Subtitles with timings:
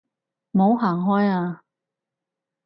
[0.53, 1.63] 唔好行開啊